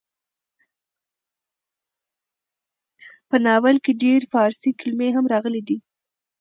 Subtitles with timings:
[3.29, 5.77] په ناول کې ډېر فارسي کلمې هم راغلې ډي.